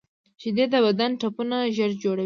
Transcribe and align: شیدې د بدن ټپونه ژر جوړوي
شیدې 0.41 0.65
د 0.73 0.75
بدن 0.85 1.11
ټپونه 1.19 1.57
ژر 1.75 1.91
جوړوي 2.01 2.19